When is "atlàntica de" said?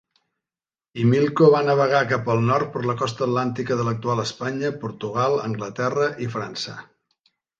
3.27-3.85